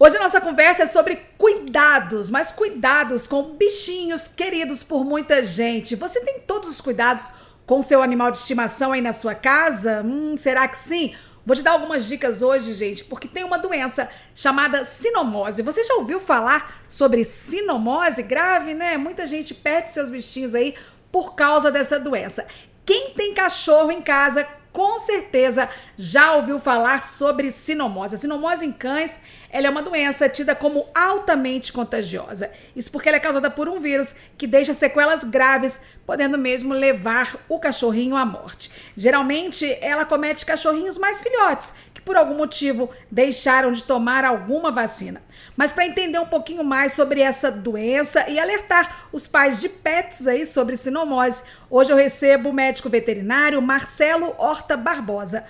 Hoje 0.00 0.16
a 0.16 0.20
nossa 0.20 0.40
conversa 0.40 0.84
é 0.84 0.86
sobre 0.86 1.16
cuidados, 1.36 2.30
mas 2.30 2.52
cuidados 2.52 3.26
com 3.26 3.56
bichinhos 3.56 4.28
queridos 4.28 4.84
por 4.84 5.04
muita 5.04 5.42
gente. 5.42 5.96
Você 5.96 6.20
tem 6.20 6.38
todos 6.38 6.68
os 6.68 6.80
cuidados 6.80 7.32
com 7.66 7.82
seu 7.82 8.00
animal 8.00 8.30
de 8.30 8.38
estimação 8.38 8.92
aí 8.92 9.00
na 9.00 9.12
sua 9.12 9.34
casa? 9.34 10.02
Hum, 10.04 10.36
será 10.36 10.68
que 10.68 10.78
sim? 10.78 11.16
Vou 11.44 11.56
te 11.56 11.64
dar 11.64 11.72
algumas 11.72 12.06
dicas 12.06 12.42
hoje, 12.42 12.74
gente, 12.74 13.04
porque 13.06 13.26
tem 13.26 13.42
uma 13.42 13.58
doença 13.58 14.08
chamada 14.36 14.84
sinomose. 14.84 15.62
Você 15.62 15.82
já 15.82 15.94
ouviu 15.94 16.20
falar 16.20 16.80
sobre 16.86 17.24
sinomose 17.24 18.22
grave, 18.22 18.74
né? 18.74 18.96
Muita 18.96 19.26
gente 19.26 19.52
perde 19.52 19.90
seus 19.90 20.10
bichinhos 20.10 20.54
aí 20.54 20.76
por 21.10 21.34
causa 21.34 21.72
dessa 21.72 21.98
doença. 21.98 22.46
Quem 22.86 23.10
tem 23.14 23.34
cachorro 23.34 23.90
em 23.90 24.00
casa 24.00 24.46
com 24.72 24.98
certeza 24.98 25.68
já 25.96 26.34
ouviu 26.34 26.58
falar 26.58 27.02
sobre 27.02 27.50
sinomose. 27.50 28.14
A 28.14 28.18
sinomose 28.18 28.64
em 28.64 28.72
cães 28.72 29.20
ela 29.50 29.66
é 29.66 29.70
uma 29.70 29.82
doença 29.82 30.28
tida 30.28 30.54
como 30.54 30.86
altamente 30.94 31.72
contagiosa. 31.72 32.50
Isso 32.76 32.90
porque 32.90 33.08
ela 33.08 33.16
é 33.16 33.20
causada 33.20 33.50
por 33.50 33.68
um 33.68 33.78
vírus 33.78 34.14
que 34.36 34.46
deixa 34.46 34.74
sequelas 34.74 35.24
graves, 35.24 35.80
podendo 36.06 36.36
mesmo 36.36 36.74
levar 36.74 37.34
o 37.48 37.58
cachorrinho 37.58 38.16
à 38.16 38.24
morte. 38.24 38.70
Geralmente, 38.96 39.66
ela 39.80 40.04
comete 40.04 40.44
cachorrinhos 40.44 40.98
mais 40.98 41.20
filhotes, 41.20 41.74
que 41.94 42.00
por 42.02 42.16
algum 42.16 42.36
motivo 42.36 42.90
deixaram 43.10 43.72
de 43.72 43.84
tomar 43.84 44.24
alguma 44.24 44.70
vacina. 44.70 45.22
Mas 45.58 45.72
para 45.72 45.84
entender 45.84 46.20
um 46.20 46.24
pouquinho 46.24 46.62
mais 46.62 46.92
sobre 46.92 47.20
essa 47.20 47.50
doença 47.50 48.30
e 48.30 48.38
alertar 48.38 49.08
os 49.10 49.26
pais 49.26 49.60
de 49.60 49.68
pets 49.68 50.28
aí 50.28 50.46
sobre 50.46 50.76
sinomose, 50.76 51.42
hoje 51.68 51.92
eu 51.92 51.96
recebo 51.96 52.50
o 52.50 52.52
médico 52.52 52.88
veterinário 52.88 53.60
Marcelo 53.60 54.36
Horta 54.38 54.76
Barbosa. 54.76 55.44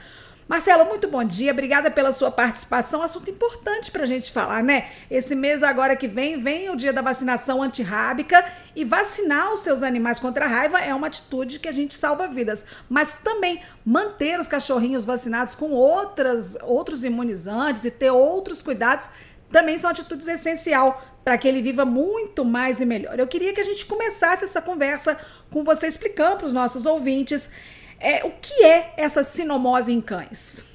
Marcelo, 0.48 0.86
muito 0.86 1.08
bom 1.08 1.22
dia, 1.22 1.52
obrigada 1.52 1.90
pela 1.90 2.10
sua 2.10 2.30
participação. 2.30 3.02
Assunto 3.02 3.30
importante 3.30 3.90
para 3.90 4.04
a 4.04 4.06
gente 4.06 4.32
falar, 4.32 4.62
né? 4.62 4.88
Esse 5.10 5.34
mês 5.34 5.62
agora 5.62 5.94
que 5.94 6.08
vem, 6.08 6.38
vem 6.38 6.70
o 6.70 6.74
dia 6.74 6.90
da 6.90 7.02
vacinação 7.02 7.62
antirrábica 7.62 8.42
e 8.74 8.86
vacinar 8.86 9.52
os 9.52 9.60
seus 9.60 9.82
animais 9.82 10.18
contra 10.18 10.46
a 10.46 10.48
raiva 10.48 10.80
é 10.80 10.94
uma 10.94 11.08
atitude 11.08 11.58
que 11.58 11.68
a 11.68 11.72
gente 11.72 11.92
salva 11.92 12.26
vidas. 12.26 12.64
Mas 12.88 13.18
também 13.18 13.60
manter 13.84 14.40
os 14.40 14.48
cachorrinhos 14.48 15.04
vacinados 15.04 15.54
com 15.54 15.72
outras, 15.72 16.56
outros 16.62 17.04
imunizantes 17.04 17.84
e 17.84 17.90
ter 17.90 18.10
outros 18.10 18.62
cuidados 18.62 19.10
também 19.50 19.78
são 19.78 19.90
atitudes 19.90 20.26
essencial 20.26 21.02
para 21.24 21.36
que 21.36 21.46
ele 21.46 21.60
viva 21.60 21.84
muito 21.84 22.44
mais 22.44 22.80
e 22.80 22.86
melhor. 22.86 23.18
Eu 23.18 23.26
queria 23.26 23.52
que 23.52 23.60
a 23.60 23.64
gente 23.64 23.84
começasse 23.86 24.44
essa 24.44 24.62
conversa 24.62 25.18
com 25.50 25.62
você 25.62 25.86
explicando 25.86 26.36
para 26.36 26.46
os 26.46 26.54
nossos 26.54 26.86
ouvintes 26.86 27.50
é, 28.00 28.24
o 28.24 28.30
que 28.30 28.64
é 28.64 28.94
essa 28.96 29.24
sinomose 29.24 29.92
em 29.92 30.00
cães? 30.00 30.66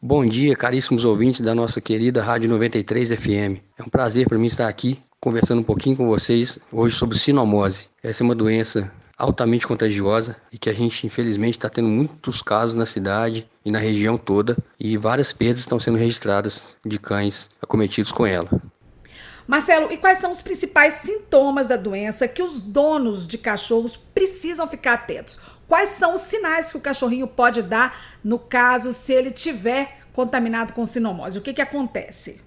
Bom 0.00 0.26
dia, 0.26 0.54
caríssimos 0.54 1.04
ouvintes 1.04 1.40
da 1.40 1.54
nossa 1.54 1.80
querida 1.80 2.22
Rádio 2.22 2.48
93 2.50 3.10
FM. 3.10 3.60
É 3.78 3.82
um 3.82 3.88
prazer 3.88 4.28
para 4.28 4.38
mim 4.38 4.46
estar 4.46 4.68
aqui 4.68 4.98
conversando 5.20 5.60
um 5.60 5.64
pouquinho 5.64 5.96
com 5.96 6.06
vocês 6.06 6.58
hoje 6.72 6.94
sobre 6.96 7.18
sinomose. 7.18 7.86
Essa 8.02 8.22
é 8.22 8.24
uma 8.24 8.34
doença 8.34 8.92
altamente 9.18 9.66
contagiosa 9.66 10.36
e 10.52 10.58
que 10.58 10.70
a 10.70 10.74
gente 10.74 11.06
infelizmente 11.06 11.58
está 11.58 11.68
tendo 11.68 11.88
muitos 11.88 12.40
casos 12.40 12.76
na 12.76 12.86
cidade 12.86 13.50
e 13.64 13.70
na 13.70 13.78
região 13.80 14.16
toda 14.16 14.56
e 14.78 14.96
várias 14.96 15.32
perdas 15.32 15.60
estão 15.60 15.80
sendo 15.80 15.98
registradas 15.98 16.76
de 16.86 16.98
cães 16.98 17.50
acometidos 17.60 18.12
com 18.12 18.24
ela. 18.24 18.48
Marcelo, 19.46 19.90
e 19.90 19.96
quais 19.96 20.18
são 20.18 20.30
os 20.30 20.42
principais 20.42 20.94
sintomas 20.94 21.68
da 21.68 21.76
doença 21.76 22.28
que 22.28 22.42
os 22.42 22.60
donos 22.60 23.26
de 23.26 23.38
cachorros 23.38 23.96
precisam 23.96 24.68
ficar 24.68 24.92
atentos? 24.92 25.40
Quais 25.66 25.88
são 25.88 26.14
os 26.14 26.20
sinais 26.20 26.70
que 26.70 26.78
o 26.78 26.80
cachorrinho 26.80 27.26
pode 27.26 27.62
dar 27.62 27.98
no 28.22 28.38
caso 28.38 28.92
se 28.92 29.12
ele 29.12 29.30
tiver 29.30 30.00
contaminado 30.12 30.74
com 30.74 30.84
sinomose? 30.84 31.38
O 31.38 31.42
que, 31.42 31.54
que 31.54 31.62
acontece? 31.62 32.42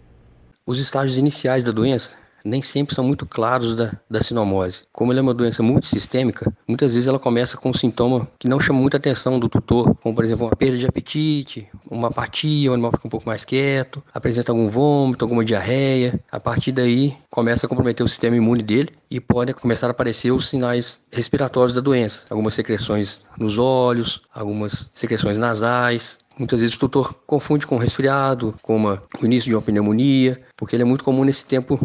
Os 0.64 0.80
estágios 0.80 1.18
iniciais 1.18 1.64
da 1.64 1.72
doença 1.72 2.21
nem 2.44 2.62
sempre 2.62 2.96
são 2.96 3.04
muito 3.04 3.26
claros 3.26 3.76
da, 3.76 3.92
da 4.10 4.22
sinomose. 4.22 4.84
Como 4.92 5.12
ela 5.12 5.20
é 5.20 5.22
uma 5.22 5.34
doença 5.34 5.62
multissistêmica, 5.64 6.52
muitas 6.68 6.94
vezes 6.94 7.08
ela 7.08 7.20
começa 7.20 7.58
com 7.58 7.70
um 7.70 7.74
sintoma 7.74 8.28
que 8.40 8.48
não 8.48 8.60
chama 8.60 8.80
muita 8.80 8.98
atenção 8.98 9.40
do 9.40 9.50
tutor, 9.50 9.96
como 9.96 10.16
por 10.16 10.24
exemplo 10.24 10.46
uma 10.46 10.56
perda 10.56 10.78
de 10.78 10.86
apetite, 10.86 11.68
uma 11.90 12.08
apatia, 12.08 12.72
o 12.72 12.74
animal 12.74 12.92
fica 12.92 13.08
um 13.08 13.12
pouco 13.12 13.28
mais 13.28 13.46
quieto, 13.46 14.04
apresenta 14.14 14.52
algum 14.52 14.70
vômito, 14.70 15.24
alguma 15.24 15.44
diarreia. 15.46 16.20
A 16.32 16.40
partir 16.40 16.72
daí 16.72 17.16
começa 17.30 17.66
a 17.66 17.70
comprometer 17.70 18.06
o 18.06 18.10
sistema 18.10 18.36
imune 18.36 18.64
dele 18.64 18.90
e 19.10 19.20
pode 19.20 19.54
começar 19.54 19.88
a 19.88 19.92
aparecer 19.92 20.32
os 20.32 20.50
sinais 20.50 21.00
respiratórios 21.12 21.74
da 21.74 21.82
doença, 21.82 22.24
algumas 22.30 22.54
secreções 22.54 23.22
nos 23.38 23.58
olhos, 23.58 24.22
algumas 24.34 24.90
secreções 24.94 25.38
nasais, 25.38 26.18
Muitas 26.38 26.62
vezes 26.62 26.76
o 26.76 26.80
tutor 26.80 27.14
confunde 27.28 27.68
com 27.68 27.78
resfriado, 27.78 28.56
com 28.64 28.76
uma, 28.76 29.04
o 29.22 29.26
início 29.26 29.50
de 29.50 29.56
uma 29.56 29.62
pneumonia, 29.62 30.42
porque 30.58 30.76
ele 30.76 30.82
é 30.82 30.86
muito 30.86 31.04
comum 31.04 31.24
nesse 31.24 31.46
tempo 31.46 31.80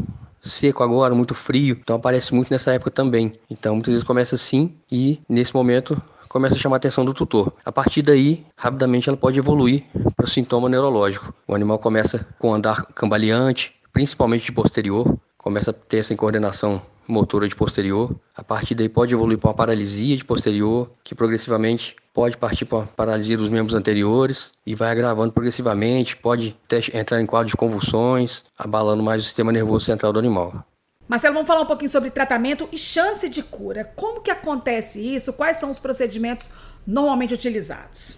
seco 0.48 0.82
agora, 0.82 1.14
muito 1.14 1.34
frio, 1.34 1.78
então 1.80 1.96
aparece 1.96 2.34
muito 2.34 2.50
nessa 2.50 2.72
época 2.72 2.90
também. 2.90 3.32
Então 3.50 3.74
muitas 3.74 3.92
vezes 3.92 4.06
começa 4.06 4.34
assim 4.34 4.74
e 4.90 5.20
nesse 5.28 5.54
momento 5.54 6.00
começa 6.28 6.56
a 6.56 6.58
chamar 6.58 6.76
a 6.76 6.78
atenção 6.78 7.04
do 7.04 7.14
tutor. 7.14 7.52
A 7.64 7.72
partir 7.72 8.02
daí, 8.02 8.44
rapidamente 8.56 9.08
ela 9.08 9.16
pode 9.16 9.38
evoluir 9.38 9.84
para 10.14 10.24
o 10.24 10.28
sintoma 10.28 10.68
neurológico. 10.68 11.32
O 11.48 11.54
animal 11.54 11.78
começa 11.78 12.26
com 12.38 12.52
andar 12.52 12.84
cambaleante, 12.94 13.74
principalmente 13.92 14.44
de 14.44 14.52
posterior, 14.52 15.18
começa 15.38 15.70
a 15.70 15.74
ter 15.74 15.98
essa 15.98 16.12
incoordenação 16.12 16.82
motora 17.08 17.48
de 17.48 17.54
posterior. 17.54 18.14
A 18.34 18.42
partir 18.42 18.74
daí 18.74 18.88
pode 18.88 19.14
evoluir 19.14 19.38
para 19.38 19.48
uma 19.48 19.54
paralisia 19.54 20.16
de 20.16 20.24
posterior, 20.24 20.90
que 21.04 21.14
progressivamente 21.14 21.96
pode 22.16 22.38
partir 22.38 22.65
para 22.65 22.87
paralisia 22.87 23.37
dos 23.37 23.50
membros 23.50 23.75
anteriores 23.75 24.50
e 24.66 24.75
vai 24.75 24.91
agravando 24.91 25.34
progressivamente, 25.34 26.16
pode 26.16 26.56
entrar 26.94 27.21
em 27.21 27.27
quadro 27.27 27.50
de 27.50 27.56
convulsões, 27.56 28.44
abalando 28.59 29.03
mais 29.03 29.22
o 29.22 29.27
sistema 29.27 29.53
nervoso 29.53 29.84
central 29.84 30.15
do 30.15 30.19
animal. 30.19 30.65
Marcelo, 31.06 31.34
vamos 31.34 31.47
falar 31.47 31.60
um 31.60 31.66
pouquinho 31.66 31.91
sobre 31.91 32.09
tratamento 32.09 32.66
e 32.72 32.78
chance 32.78 33.28
de 33.28 33.43
cura. 33.43 33.84
Como 33.94 34.22
que 34.22 34.31
acontece 34.31 34.99
isso? 34.99 35.34
Quais 35.34 35.59
são 35.59 35.69
os 35.69 35.78
procedimentos 35.78 36.50
normalmente 36.87 37.34
utilizados? 37.34 38.16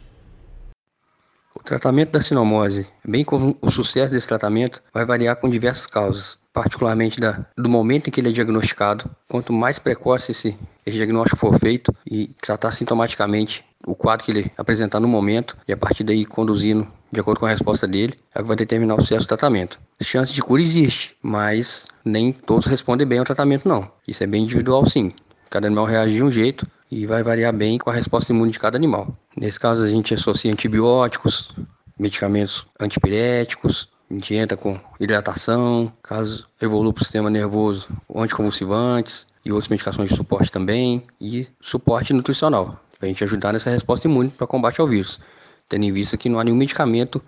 O 1.69 1.77
tratamento 1.77 2.13
da 2.13 2.23
sinomose, 2.23 2.89
bem 3.07 3.23
como 3.23 3.55
o 3.61 3.71
sucesso 3.71 4.15
desse 4.15 4.27
tratamento, 4.27 4.83
vai 4.91 5.05
variar 5.05 5.37
com 5.37 5.51
diversas 5.51 5.87
causas 5.87 6.39
particularmente 6.51 7.21
da, 7.21 7.45
do 7.59 7.69
momento 7.69 8.09
em 8.09 8.11
que 8.11 8.23
ele 8.23 8.31
é 8.31 8.33
diagnosticado. 8.33 9.05
Quanto 9.29 9.53
mais 9.53 9.79
precoce 9.79 10.33
esse, 10.33 10.59
esse 10.87 10.97
diagnóstico 10.97 11.37
for 11.37 11.59
feito 11.59 11.95
e 12.11 12.29
tratar 12.41 12.73
sintomaticamente 12.73 13.63
o 13.87 13.95
quadro 13.95 14.25
que 14.25 14.33
ele 14.33 14.51
apresentar 14.57 14.99
no 14.99 15.07
momento 15.07 15.59
e 15.69 15.73
a 15.75 15.77
partir 15.77 16.05
daí 16.05 16.25
conduzindo 16.25 16.89
de 17.13 17.21
acordo 17.21 17.41
com 17.41 17.45
a 17.45 17.51
resposta 17.51 17.87
dele, 17.87 18.15
é 18.35 18.39
que 18.39 18.49
vai 18.49 18.57
determinar 18.57 18.95
o 18.95 19.03
sucesso 19.03 19.27
do 19.27 19.29
tratamento. 19.29 19.79
Chance 20.01 20.33
de 20.33 20.41
cura 20.41 20.63
existe, 20.63 21.15
mas 21.21 21.85
nem 22.03 22.33
todos 22.33 22.65
respondem 22.65 23.07
bem 23.07 23.19
ao 23.19 23.27
tratamento 23.27 23.69
não. 23.69 23.91
Isso 24.07 24.25
é 24.25 24.27
bem 24.27 24.45
individual 24.45 24.87
sim. 24.87 25.13
Cada 25.51 25.67
animal 25.67 25.85
reage 25.85 26.15
de 26.15 26.25
um 26.25 26.31
jeito 26.31 26.67
e 26.91 27.07
vai 27.07 27.23
variar 27.23 27.53
bem 27.53 27.77
com 27.77 27.91
a 27.91 27.93
resposta 27.93 28.33
imune 28.33 28.53
de 28.53 28.59
cada 28.59 28.79
animal. 28.79 29.15
Nesse 29.41 29.61
caso 29.61 29.85
a 29.85 29.89
gente 29.89 30.13
associa 30.13 30.51
antibióticos, 30.51 31.51
medicamentos 31.97 32.67
antipiréticos, 32.81 33.89
a 34.11 34.15
gente 34.15 34.35
entra 34.35 34.57
com 34.57 34.81
hidratação, 34.99 35.93
caso 36.03 36.49
evolua 36.61 36.93
para 36.93 37.03
o 37.03 37.05
sistema 37.05 37.31
nervoso, 37.31 37.89
anticonvulsivantes 38.13 39.29
e 39.45 39.53
outras 39.53 39.69
medicações 39.69 40.11
de 40.11 40.17
suporte 40.17 40.51
também, 40.51 41.07
e 41.21 41.47
suporte 41.61 42.13
nutricional, 42.13 42.85
para 42.99 43.07
a 43.07 43.09
gente 43.09 43.23
ajudar 43.23 43.53
nessa 43.53 43.71
resposta 43.71 44.09
imune 44.09 44.29
para 44.29 44.45
combate 44.45 44.81
ao 44.81 44.89
vírus, 44.89 45.21
tendo 45.69 45.85
em 45.85 45.93
vista 45.93 46.17
que 46.17 46.29
não 46.29 46.41
há 46.41 46.45
nenhum 46.45 46.57
medicamento 46.57 47.23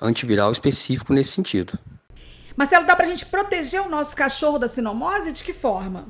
antiviral 0.00 0.52
específico 0.52 1.12
nesse 1.12 1.32
sentido. 1.32 1.76
Marcelo, 2.56 2.86
dá 2.86 2.94
para 2.94 3.06
a 3.06 3.08
gente 3.08 3.26
proteger 3.26 3.80
o 3.82 3.88
nosso 3.88 4.14
cachorro 4.14 4.60
da 4.60 4.68
sinomose? 4.68 5.32
De 5.32 5.42
que 5.42 5.52
forma? 5.52 6.06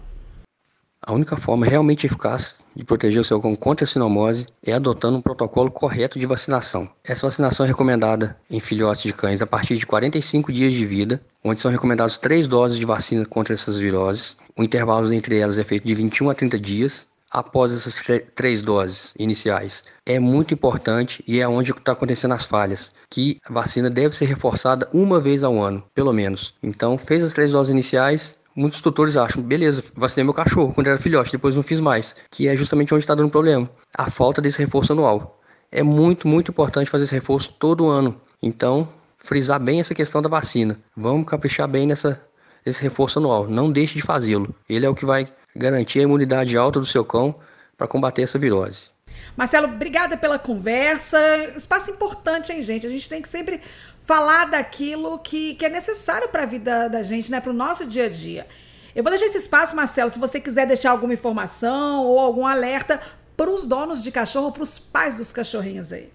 A 1.09 1.15
única 1.15 1.39
forma 1.39 1.65
realmente 1.65 2.05
eficaz 2.05 2.59
de 2.77 2.85
proteger 2.85 3.19
o 3.19 3.25
seu 3.25 3.41
cão 3.41 3.57
contra 3.57 3.83
a 3.83 3.89
sinomose 3.89 4.45
é 4.63 4.75
adotando 4.75 5.17
um 5.17 5.23
protocolo 5.23 5.71
correto 5.71 6.19
de 6.19 6.27
vacinação. 6.27 6.87
Essa 7.03 7.27
vacinação 7.27 7.65
é 7.65 7.69
recomendada 7.71 8.37
em 8.51 8.61
filhotes 8.61 9.05
de 9.05 9.15
cães 9.15 9.41
a 9.41 9.47
partir 9.47 9.79
de 9.79 9.87
45 9.87 10.53
dias 10.53 10.75
de 10.75 10.85
vida, 10.85 11.19
onde 11.43 11.63
são 11.63 11.71
recomendadas 11.71 12.19
três 12.19 12.47
doses 12.47 12.77
de 12.77 12.85
vacina 12.85 13.25
contra 13.25 13.55
essas 13.55 13.79
viroses. 13.79 14.37
O 14.55 14.63
intervalo 14.63 15.11
entre 15.15 15.39
elas 15.39 15.57
é 15.57 15.65
feito 15.65 15.87
de 15.87 15.95
21 15.95 16.29
a 16.29 16.35
30 16.35 16.59
dias. 16.59 17.07
Após 17.31 17.73
essas 17.73 18.03
três 18.35 18.61
doses 18.61 19.15
iniciais, 19.19 19.85
é 20.05 20.19
muito 20.19 20.53
importante 20.53 21.25
e 21.27 21.41
é 21.41 21.49
onde 21.49 21.71
está 21.71 21.93
acontecendo 21.93 22.35
as 22.35 22.45
falhas, 22.45 22.91
que 23.09 23.39
a 23.49 23.53
vacina 23.53 23.89
deve 23.89 24.15
ser 24.15 24.27
reforçada 24.27 24.87
uma 24.93 25.19
vez 25.19 25.43
ao 25.43 25.59
ano, 25.59 25.83
pelo 25.95 26.13
menos. 26.13 26.55
Então, 26.63 26.99
fez 26.99 27.23
as 27.25 27.33
três 27.33 27.53
doses 27.53 27.73
iniciais, 27.73 28.39
muitos 28.59 28.81
tutores 28.81 29.17
acham, 29.17 29.41
beleza, 29.41 29.85
vacinei 29.95 30.25
meu 30.25 30.35
cachorro 30.35 30.73
quando 30.75 30.89
era 30.89 30.99
filhote, 30.99 31.31
depois 31.31 31.55
não 31.55 31.63
fiz 31.63 31.81
mais, 31.81 32.17
que 32.29 32.49
é 32.49 32.57
justamente 32.57 32.93
onde 32.93 33.05
está 33.05 33.15
dando 33.15 33.31
problema, 33.31 33.71
a 33.97 34.11
falta 34.11 34.43
desse 34.43 34.59
reforço 34.59 34.93
anual. 34.93 35.41
É 35.71 35.81
muito, 35.81 36.27
muito 36.27 36.51
importante 36.51 36.91
fazer 36.91 37.05
esse 37.05 37.15
reforço 37.15 37.55
todo 37.57 37.87
ano. 37.87 38.21
Então, 38.43 38.89
frisar 39.19 39.61
bem 39.61 39.79
essa 39.79 39.95
questão 39.95 40.21
da 40.21 40.29
vacina. 40.29 40.77
Vamos 40.97 41.29
caprichar 41.29 41.69
bem 41.69 41.87
nessa, 41.87 42.21
nesse 42.67 42.83
reforço 42.83 43.21
anual. 43.21 43.47
Não 43.47 43.71
deixe 43.71 43.95
de 43.95 44.03
fazê-lo. 44.03 44.53
Ele 44.69 44.87
é 44.87 44.89
o 44.89 44.95
que 44.95 45.07
vai 45.07 45.29
garantir 45.55 46.01
a 46.01 46.03
imunidade 46.03 46.57
alta 46.57 46.81
do 46.81 46.87
seu 46.87 47.05
cão 47.05 47.35
para 47.77 47.87
combater 47.87 48.23
essa 48.23 48.39
virose. 48.39 48.89
Marcelo, 49.37 49.69
obrigada 49.69 50.17
pela 50.17 50.39
conversa. 50.39 51.19
Espaço 51.57 51.91
importante, 51.91 52.53
hein, 52.53 52.63
gente? 52.63 52.87
A 52.87 52.91
gente 52.91 53.09
tem 53.09 53.23
que 53.23 53.29
sempre 53.29 53.61
falar 54.01 54.47
daquilo 54.47 55.19
que, 55.19 55.55
que 55.55 55.67
é 55.67 55.69
necessário 55.69 56.29
para 56.29 56.45
a 56.45 56.47
vida 56.47 56.89
da 56.89 57.03
gente, 57.03 57.31
né? 57.31 57.41
Para 57.41 57.51
o 57.51 57.55
nosso 57.55 57.85
dia 57.85 58.07
a 58.07 58.09
dia. 58.09 58.47
Eu 58.95 59.03
vou 59.03 59.11
deixar 59.11 59.27
esse 59.27 59.39
espaço, 59.39 59.77
Marcelo, 59.77 60.11
se 60.11 60.19
você 60.19 60.41
quiser 60.41 60.67
deixar 60.67 60.91
alguma 60.91 61.13
informação 61.13 62.05
ou 62.05 62.19
algum 62.19 62.47
alerta 62.47 63.01
para 63.37 63.51
os 63.51 63.67
donos 63.67 64.03
de 64.03 64.11
cachorro, 64.11 64.51
para 64.51 64.63
os 64.63 64.79
pais 64.79 65.19
dos 65.19 65.33
cachorrinhos 65.33 65.93
aí. 65.93 66.11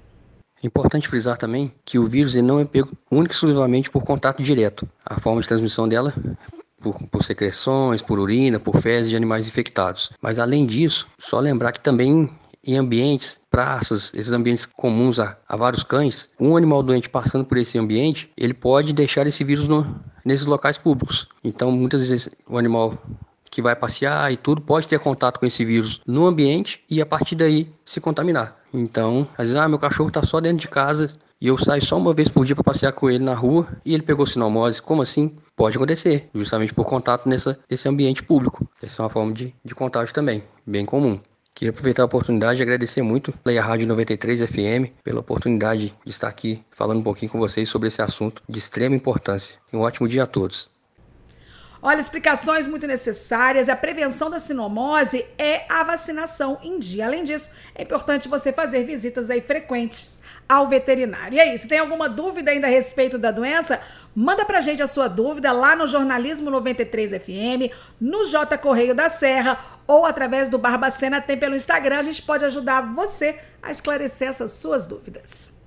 É 0.62 0.68
importante 0.68 1.08
frisar 1.08 1.38
também 1.38 1.74
que 1.86 2.00
o 2.00 2.08
vírus 2.08 2.34
não 2.36 2.60
é 2.60 2.66
pego 2.66 2.90
única 3.12 3.34
e 3.34 3.36
exclusivamente 3.36 3.90
por 3.90 4.04
contato 4.04 4.42
direto. 4.42 4.88
A 5.06 5.20
forma 5.20 5.42
de 5.42 5.48
transmissão 5.48 5.88
dela 5.88 6.14
por, 6.82 7.02
por, 7.08 7.24
secreções, 7.24 8.02
por 8.02 8.20
urina, 8.20 8.60
por 8.60 8.82
fezes 8.82 9.10
de 9.10 9.16
animais 9.16 9.48
infectados. 9.48 10.12
Mas 10.22 10.40
além 10.40 10.66
disso, 10.66 11.08
só 11.18 11.40
lembrar 11.40 11.72
que 11.72 11.80
também 11.80 12.30
em 12.66 12.78
ambientes, 12.78 13.40
praças, 13.50 14.14
esses 14.14 14.32
ambientes 14.32 14.66
comuns 14.66 15.20
a, 15.20 15.38
a, 15.48 15.56
vários 15.58 15.84
cães, 15.84 16.30
um 16.40 16.56
animal 16.56 16.82
doente 16.82 17.10
passando 17.10 17.46
por 17.46 17.58
esse 17.58 17.78
ambiente, 17.78 18.32
ele 18.38 18.54
pode 18.54 18.94
deixar 18.94 19.28
esse 19.28 19.44
vírus 19.44 19.68
no, 19.68 19.86
nesses 20.24 20.46
locais 20.46 20.78
públicos. 20.78 21.28
Então, 21.44 21.72
muitas 21.72 22.08
vezes 22.08 22.30
o 22.48 22.58
animal 22.58 22.98
que 23.52 23.62
vai 23.62 23.76
passear 23.76 24.32
e 24.32 24.38
tudo 24.38 24.62
pode 24.62 24.88
ter 24.88 24.98
contato 24.98 25.40
com 25.40 25.46
esse 25.46 25.64
vírus 25.64 26.02
no 26.08 26.26
ambiente 26.26 26.84
e 26.90 27.02
a 27.02 27.06
partir 27.06 27.36
daí 27.36 27.72
se 27.86 28.02
contaminar. 28.02 28.58
Então, 28.74 29.28
às 29.38 29.50
vezes, 29.50 29.56
ah, 29.56 29.70
meu 29.70 29.78
cachorro 29.78 30.08
está 30.08 30.24
só 30.24 30.40
dentro 30.40 30.58
de 30.58 30.68
casa 30.68 31.14
e 31.40 31.48
eu 31.48 31.58
saio 31.58 31.86
só 31.86 31.98
uma 31.98 32.14
vez 32.14 32.30
por 32.30 32.46
dia 32.46 32.56
para 32.56 32.64
passear 32.64 32.94
com 32.94 33.10
ele 33.10 33.24
na 33.24 33.36
rua 33.36 33.68
e 33.86 33.94
ele 33.94 34.02
pegou 34.02 34.26
sinomose. 34.26 34.82
Como 34.82 35.04
assim? 35.04 35.36
Pode 35.56 35.78
acontecer, 35.78 36.30
justamente 36.34 36.74
por 36.74 36.86
contato 36.86 37.30
nessa, 37.30 37.60
nesse 37.70 37.88
ambiente 37.88 38.24
público. 38.24 38.68
Essa 38.82 39.02
é 39.02 39.04
uma 39.04 39.10
forma 39.10 39.34
de, 39.34 39.54
de 39.64 39.76
contágio 39.76 40.16
também, 40.16 40.44
bem 40.66 40.86
comum. 40.86 41.20
Queria 41.56 41.70
aproveitar 41.70 42.02
a 42.02 42.06
oportunidade 42.06 42.60
e 42.60 42.64
agradecer 42.64 43.04
muito 43.04 43.32
a 43.46 43.62
Rádio 43.62 43.88
93 43.88 44.42
FM 44.42 44.90
pela 45.04 45.20
oportunidade 45.20 45.96
de 46.04 46.10
estar 46.10 46.28
aqui 46.28 46.66
falando 46.72 46.98
um 46.98 47.04
pouquinho 47.04 47.32
com 47.32 47.38
vocês 47.38 47.70
sobre 47.70 47.90
esse 47.90 48.02
assunto 48.02 48.42
de 48.50 48.58
extrema 48.58 48.96
importância. 48.96 49.60
Um 49.72 49.82
ótimo 49.82 50.08
dia 50.08 50.24
a 50.24 50.28
todos. 50.28 50.68
Olha, 51.80 52.00
explicações 52.00 52.66
muito 52.66 52.88
necessárias. 52.88 53.70
A 53.70 53.76
prevenção 53.76 54.32
da 54.32 54.40
sinomose 54.40 55.26
é 55.38 55.72
a 55.72 55.84
vacinação 55.84 56.58
em 56.64 56.80
dia. 56.80 57.06
Além 57.06 57.24
disso, 57.24 57.52
é 57.76 57.84
importante 57.84 58.28
você 58.28 58.52
fazer 58.52 58.84
visitas 58.86 59.30
aí 59.30 59.42
frequentes 59.42 60.23
ao 60.48 60.68
veterinário. 60.68 61.36
E 61.36 61.40
aí, 61.40 61.58
se 61.58 61.68
tem 61.68 61.80
alguma 61.80 62.08
dúvida 62.10 62.52
ainda 62.52 62.68
a 62.68 62.70
respeito 62.70 63.18
da 63.18 63.32
doença, 63.32 63.82
manda 64.16 64.46
pra 64.46 64.62
gente 64.62 64.84
a 64.84 64.88
sua 64.88 65.08
dúvida 65.08 65.52
lá 65.52 65.76
no 65.76 65.88
Jornalismo 65.88 66.50
93 66.50 67.12
FM, 67.12 67.74
no 68.00 68.26
J 68.26 68.58
Correio 68.58 68.94
da 68.94 69.10
Serra 69.10 69.60
ou 69.88 70.06
através 70.06 70.50
do 70.50 70.58
Barbacena 70.58 71.22
tem 71.22 71.38
pelo 71.38 71.56
Instagram. 71.56 72.00
A 72.00 72.04
gente 72.04 72.22
pode 72.22 72.46
ajudar 72.46 72.82
você 72.82 73.40
a 73.62 73.72
esclarecer 73.72 74.30
essas 74.30 74.52
suas 74.52 74.86
dúvidas. 74.86 75.63